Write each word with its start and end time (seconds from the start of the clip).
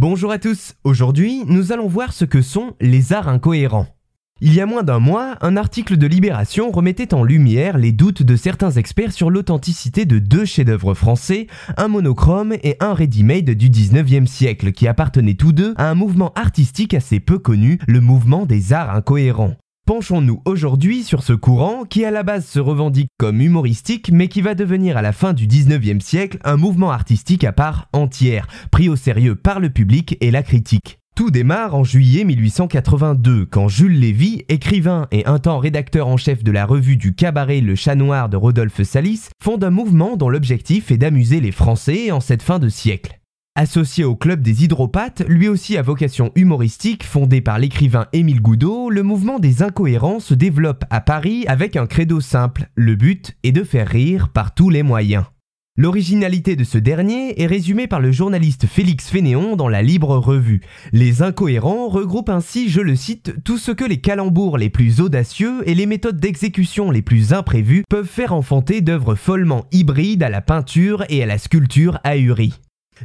Bonjour 0.00 0.32
à 0.32 0.38
tous, 0.38 0.76
aujourd'hui 0.82 1.44
nous 1.44 1.72
allons 1.72 1.86
voir 1.86 2.14
ce 2.14 2.24
que 2.24 2.40
sont 2.40 2.72
les 2.80 3.12
arts 3.12 3.28
incohérents. 3.28 3.86
Il 4.40 4.54
y 4.54 4.62
a 4.62 4.64
moins 4.64 4.82
d'un 4.82 4.98
mois, 4.98 5.36
un 5.42 5.58
article 5.58 5.98
de 5.98 6.06
Libération 6.06 6.70
remettait 6.70 7.12
en 7.12 7.22
lumière 7.22 7.76
les 7.76 7.92
doutes 7.92 8.22
de 8.22 8.34
certains 8.34 8.70
experts 8.70 9.12
sur 9.12 9.28
l'authenticité 9.28 10.06
de 10.06 10.18
deux 10.18 10.46
chefs-d'œuvre 10.46 10.94
français, 10.94 11.48
un 11.76 11.88
monochrome 11.88 12.54
et 12.62 12.78
un 12.80 12.94
ready-made 12.94 13.50
du 13.50 13.68
19e 13.68 14.24
siècle, 14.24 14.72
qui 14.72 14.88
appartenaient 14.88 15.34
tous 15.34 15.52
deux 15.52 15.74
à 15.76 15.90
un 15.90 15.94
mouvement 15.94 16.32
artistique 16.34 16.94
assez 16.94 17.20
peu 17.20 17.38
connu, 17.38 17.78
le 17.86 18.00
mouvement 18.00 18.46
des 18.46 18.72
arts 18.72 18.94
incohérents. 18.94 19.54
Penchons-nous 19.90 20.40
aujourd'hui 20.44 21.02
sur 21.02 21.24
ce 21.24 21.32
courant 21.32 21.82
qui 21.82 22.04
à 22.04 22.12
la 22.12 22.22
base 22.22 22.46
se 22.46 22.60
revendique 22.60 23.08
comme 23.18 23.40
humoristique 23.40 24.12
mais 24.12 24.28
qui 24.28 24.40
va 24.40 24.54
devenir 24.54 24.96
à 24.96 25.02
la 25.02 25.10
fin 25.10 25.32
du 25.32 25.48
19e 25.48 25.98
siècle 25.98 26.38
un 26.44 26.56
mouvement 26.56 26.92
artistique 26.92 27.42
à 27.42 27.50
part 27.50 27.88
entière, 27.92 28.46
pris 28.70 28.88
au 28.88 28.94
sérieux 28.94 29.34
par 29.34 29.58
le 29.58 29.68
public 29.68 30.16
et 30.20 30.30
la 30.30 30.44
critique. 30.44 31.00
Tout 31.16 31.32
démarre 31.32 31.74
en 31.74 31.82
juillet 31.82 32.22
1882 32.22 33.46
quand 33.46 33.66
Jules 33.66 33.98
Lévy, 33.98 34.44
écrivain 34.48 35.08
et 35.10 35.26
un 35.26 35.40
temps 35.40 35.58
rédacteur 35.58 36.06
en 36.06 36.16
chef 36.16 36.44
de 36.44 36.52
la 36.52 36.66
revue 36.66 36.96
du 36.96 37.12
cabaret 37.12 37.60
Le 37.60 37.74
Chat 37.74 37.96
Noir 37.96 38.28
de 38.28 38.36
Rodolphe 38.36 38.84
Salis, 38.84 39.30
fonde 39.42 39.64
un 39.64 39.70
mouvement 39.70 40.16
dont 40.16 40.28
l'objectif 40.28 40.92
est 40.92 40.98
d'amuser 40.98 41.40
les 41.40 41.50
Français 41.50 42.12
en 42.12 42.20
cette 42.20 42.42
fin 42.42 42.60
de 42.60 42.68
siècle. 42.68 43.19
Associé 43.56 44.04
au 44.04 44.14
Club 44.14 44.42
des 44.42 44.62
Hydropathes, 44.62 45.24
lui 45.28 45.48
aussi 45.48 45.76
à 45.76 45.82
vocation 45.82 46.30
humoristique, 46.36 47.02
fondé 47.02 47.40
par 47.40 47.58
l'écrivain 47.58 48.06
Émile 48.12 48.40
Goudot, 48.40 48.90
le 48.90 49.02
mouvement 49.02 49.40
des 49.40 49.64
incohérents 49.64 50.20
se 50.20 50.34
développe 50.34 50.84
à 50.88 51.00
Paris 51.00 51.44
avec 51.48 51.74
un 51.74 51.86
credo 51.86 52.20
simple, 52.20 52.70
le 52.76 52.94
but 52.94 53.36
est 53.42 53.50
de 53.50 53.64
faire 53.64 53.88
rire 53.88 54.28
par 54.28 54.54
tous 54.54 54.70
les 54.70 54.84
moyens. 54.84 55.24
L'originalité 55.76 56.54
de 56.54 56.62
ce 56.62 56.78
dernier 56.78 57.42
est 57.42 57.46
résumée 57.46 57.88
par 57.88 58.00
le 58.00 58.12
journaliste 58.12 58.66
Félix 58.66 59.08
Fénéon 59.08 59.56
dans 59.56 59.68
la 59.68 59.82
Libre 59.82 60.16
Revue. 60.16 60.60
Les 60.92 61.22
incohérents 61.22 61.88
regroupent 61.88 62.28
ainsi, 62.28 62.68
je 62.68 62.80
le 62.80 62.94
cite, 62.94 63.42
tout 63.44 63.58
ce 63.58 63.72
que 63.72 63.84
les 63.84 64.00
calembours 64.00 64.58
les 64.58 64.70
plus 64.70 65.00
audacieux 65.00 65.68
et 65.68 65.74
les 65.74 65.86
méthodes 65.86 66.20
d'exécution 66.20 66.92
les 66.92 67.02
plus 67.02 67.32
imprévues 67.32 67.82
peuvent 67.88 68.06
faire 68.06 68.32
enfanter 68.32 68.80
d'œuvres 68.80 69.16
follement 69.16 69.66
hybrides 69.72 70.22
à 70.22 70.28
la 70.28 70.40
peinture 70.40 71.04
et 71.08 71.22
à 71.22 71.26
la 71.26 71.36
sculpture 71.36 71.98
ahurie. 72.04 72.54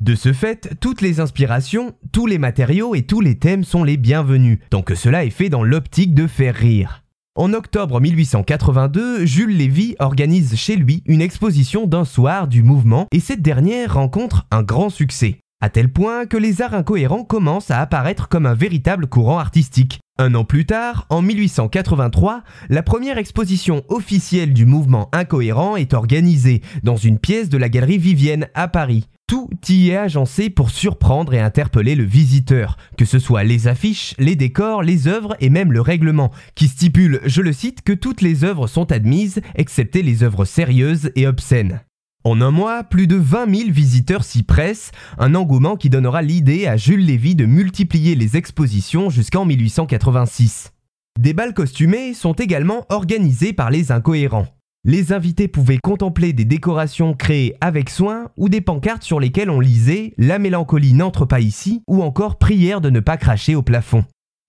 De 0.00 0.14
ce 0.14 0.32
fait, 0.32 0.76
toutes 0.80 1.00
les 1.00 1.20
inspirations, 1.20 1.94
tous 2.12 2.26
les 2.26 2.38
matériaux 2.38 2.94
et 2.94 3.02
tous 3.02 3.20
les 3.20 3.38
thèmes 3.38 3.64
sont 3.64 3.84
les 3.84 3.96
bienvenus, 3.96 4.58
tant 4.70 4.82
que 4.82 4.94
cela 4.94 5.24
est 5.24 5.30
fait 5.30 5.48
dans 5.48 5.62
l'optique 5.62 6.14
de 6.14 6.26
faire 6.26 6.54
rire. 6.54 7.02
En 7.34 7.54
octobre 7.54 7.98
1882, 7.98 9.24
Jules 9.24 9.56
Lévy 9.56 9.96
organise 10.00 10.54
chez 10.54 10.76
lui 10.76 11.02
une 11.06 11.22
exposition 11.22 11.86
d'un 11.86 12.04
soir 12.04 12.46
du 12.46 12.62
mouvement 12.62 13.06
et 13.10 13.20
cette 13.20 13.40
dernière 13.40 13.94
rencontre 13.94 14.46
un 14.50 14.62
grand 14.62 14.90
succès, 14.90 15.38
à 15.62 15.70
tel 15.70 15.90
point 15.90 16.26
que 16.26 16.36
les 16.36 16.60
arts 16.60 16.74
incohérents 16.74 17.24
commencent 17.24 17.70
à 17.70 17.80
apparaître 17.80 18.28
comme 18.28 18.44
un 18.44 18.54
véritable 18.54 19.06
courant 19.06 19.38
artistique. 19.38 20.01
Un 20.18 20.34
an 20.34 20.44
plus 20.44 20.66
tard, 20.66 21.06
en 21.08 21.22
1883, 21.22 22.42
la 22.68 22.82
première 22.82 23.16
exposition 23.16 23.82
officielle 23.88 24.52
du 24.52 24.66
mouvement 24.66 25.08
incohérent 25.12 25.74
est 25.76 25.94
organisée 25.94 26.60
dans 26.82 26.98
une 26.98 27.18
pièce 27.18 27.48
de 27.48 27.56
la 27.56 27.70
galerie 27.70 27.96
Vivienne 27.96 28.46
à 28.52 28.68
Paris. 28.68 29.08
Tout 29.26 29.48
y 29.70 29.88
est 29.88 29.96
agencé 29.96 30.50
pour 30.50 30.68
surprendre 30.68 31.32
et 31.32 31.40
interpeller 31.40 31.94
le 31.94 32.04
visiteur, 32.04 32.76
que 32.98 33.06
ce 33.06 33.18
soit 33.18 33.42
les 33.42 33.68
affiches, 33.68 34.14
les 34.18 34.36
décors, 34.36 34.82
les 34.82 35.08
œuvres 35.08 35.34
et 35.40 35.48
même 35.48 35.72
le 35.72 35.80
règlement, 35.80 36.30
qui 36.54 36.68
stipule, 36.68 37.22
je 37.24 37.40
le 37.40 37.54
cite, 37.54 37.80
que 37.80 37.94
toutes 37.94 38.20
les 38.20 38.44
œuvres 38.44 38.66
sont 38.66 38.92
admises, 38.92 39.40
excepté 39.54 40.02
les 40.02 40.22
œuvres 40.22 40.44
sérieuses 40.44 41.10
et 41.16 41.26
obscènes. 41.26 41.80
En 42.24 42.40
un 42.40 42.52
mois, 42.52 42.84
plus 42.84 43.08
de 43.08 43.16
20 43.16 43.52
000 43.52 43.70
visiteurs 43.72 44.22
s'y 44.22 44.44
pressent, 44.44 44.92
un 45.18 45.34
engouement 45.34 45.74
qui 45.76 45.90
donnera 45.90 46.22
l'idée 46.22 46.68
à 46.68 46.76
Jules 46.76 47.04
Lévy 47.04 47.34
de 47.34 47.46
multiplier 47.46 48.14
les 48.14 48.36
expositions 48.36 49.10
jusqu'en 49.10 49.44
1886. 49.44 50.72
Des 51.18 51.32
balles 51.32 51.52
costumées 51.52 52.14
sont 52.14 52.34
également 52.34 52.86
organisées 52.90 53.52
par 53.52 53.70
les 53.70 53.90
incohérents. 53.90 54.46
Les 54.84 55.12
invités 55.12 55.48
pouvaient 55.48 55.78
contempler 55.82 56.32
des 56.32 56.44
décorations 56.44 57.14
créées 57.14 57.56
avec 57.60 57.90
soin 57.90 58.30
ou 58.36 58.48
des 58.48 58.60
pancartes 58.60 59.02
sur 59.02 59.18
lesquelles 59.18 59.50
on 59.50 59.60
lisait 59.60 60.14
La 60.16 60.38
mélancolie 60.38 60.94
n'entre 60.94 61.24
pas 61.24 61.40
ici 61.40 61.82
ou 61.88 62.04
encore 62.04 62.38
Prière 62.38 62.80
de 62.80 62.90
ne 62.90 63.00
pas 63.00 63.16
cracher 63.16 63.56
au 63.56 63.62
plafond. 63.62 64.04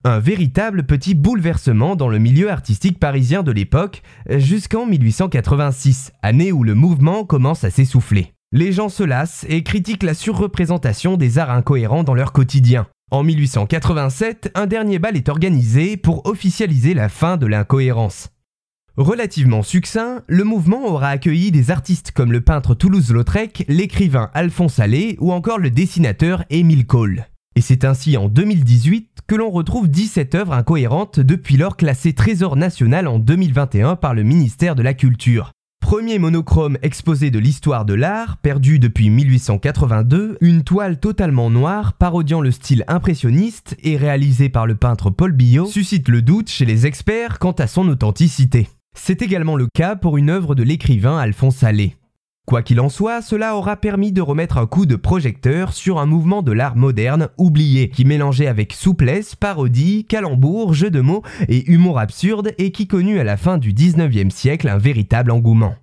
Un 0.06 0.18
véritable 0.18 0.82
petit 0.82 1.14
bouleversement 1.14 1.96
dans 1.96 2.08
le 2.08 2.18
milieu 2.18 2.50
artistique 2.50 2.98
parisien 2.98 3.42
de 3.42 3.50
l'époque, 3.50 4.02
jusqu'en 4.28 4.84
1886, 4.84 6.12
année 6.20 6.52
où 6.52 6.62
le 6.62 6.74
mouvement 6.74 7.24
commence 7.24 7.64
à 7.64 7.70
s'essouffler. 7.70 8.34
Les 8.52 8.70
gens 8.70 8.90
se 8.90 9.02
lassent 9.02 9.46
et 9.48 9.62
critiquent 9.62 10.02
la 10.02 10.12
surreprésentation 10.12 11.16
des 11.16 11.38
arts 11.38 11.50
incohérents 11.50 12.04
dans 12.04 12.12
leur 12.12 12.32
quotidien. 12.32 12.86
En 13.10 13.22
1887, 13.22 14.50
un 14.54 14.66
dernier 14.66 14.98
bal 14.98 15.16
est 15.16 15.30
organisé 15.30 15.96
pour 15.96 16.26
officialiser 16.26 16.92
la 16.92 17.08
fin 17.08 17.38
de 17.38 17.46
l'incohérence. 17.46 18.28
Relativement 18.98 19.62
succinct, 19.62 20.20
le 20.26 20.44
mouvement 20.44 20.84
aura 20.84 21.08
accueilli 21.08 21.50
des 21.50 21.70
artistes 21.70 22.10
comme 22.10 22.30
le 22.30 22.42
peintre 22.42 22.74
Toulouse-Lautrec, 22.74 23.64
l'écrivain 23.68 24.30
Alphonse 24.34 24.78
Allais 24.80 25.16
ou 25.20 25.32
encore 25.32 25.58
le 25.58 25.70
dessinateur 25.70 26.44
Émile 26.50 26.86
Cole. 26.86 27.24
Et 27.56 27.60
c'est 27.60 27.84
ainsi 27.84 28.16
en 28.16 28.28
2018 28.28 29.20
que 29.26 29.34
l'on 29.34 29.50
retrouve 29.50 29.88
17 29.88 30.34
œuvres 30.34 30.52
incohérentes 30.52 31.20
depuis 31.20 31.56
lors 31.56 31.76
classées 31.76 32.12
Trésor 32.12 32.56
national 32.56 33.06
en 33.06 33.18
2021 33.18 33.96
par 33.96 34.14
le 34.14 34.22
ministère 34.22 34.74
de 34.74 34.82
la 34.82 34.94
Culture. 34.94 35.52
Premier 35.80 36.18
monochrome 36.18 36.78
exposé 36.82 37.30
de 37.30 37.38
l'histoire 37.38 37.84
de 37.84 37.92
l'art, 37.92 38.38
perdu 38.38 38.78
depuis 38.78 39.10
1882, 39.10 40.38
une 40.40 40.64
toile 40.64 40.98
totalement 40.98 41.50
noire 41.50 41.92
parodiant 41.92 42.40
le 42.40 42.50
style 42.50 42.84
impressionniste 42.88 43.76
et 43.82 43.98
réalisée 43.98 44.48
par 44.48 44.66
le 44.66 44.76
peintre 44.76 45.10
Paul 45.10 45.32
Billot 45.32 45.66
suscite 45.66 46.08
le 46.08 46.22
doute 46.22 46.48
chez 46.48 46.64
les 46.64 46.86
experts 46.86 47.38
quant 47.38 47.52
à 47.52 47.66
son 47.66 47.86
authenticité. 47.88 48.68
C'est 48.96 49.22
également 49.22 49.56
le 49.56 49.68
cas 49.72 49.94
pour 49.94 50.16
une 50.16 50.30
œuvre 50.30 50.54
de 50.54 50.62
l'écrivain 50.62 51.18
Alphonse 51.18 51.62
Allais. 51.62 51.96
Quoi 52.46 52.62
qu'il 52.62 52.78
en 52.80 52.90
soit, 52.90 53.22
cela 53.22 53.56
aura 53.56 53.76
permis 53.76 54.12
de 54.12 54.20
remettre 54.20 54.58
un 54.58 54.66
coup 54.66 54.84
de 54.84 54.96
projecteur 54.96 55.72
sur 55.72 55.98
un 55.98 56.04
mouvement 56.04 56.42
de 56.42 56.52
l'art 56.52 56.76
moderne 56.76 57.28
oublié, 57.38 57.88
qui 57.88 58.04
mélangeait 58.04 58.48
avec 58.48 58.74
souplesse, 58.74 59.34
parodie, 59.34 60.04
calembour, 60.04 60.74
jeu 60.74 60.90
de 60.90 61.00
mots 61.00 61.22
et 61.48 61.70
humour 61.70 61.98
absurde 61.98 62.52
et 62.58 62.70
qui 62.70 62.86
connut 62.86 63.18
à 63.18 63.24
la 63.24 63.38
fin 63.38 63.56
du 63.56 63.72
19e 63.72 64.28
siècle 64.28 64.68
un 64.68 64.76
véritable 64.76 65.30
engouement. 65.30 65.74